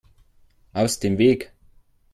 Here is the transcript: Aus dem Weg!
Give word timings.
Aus 0.73 0.99
dem 0.99 1.19
Weg! 1.19 1.53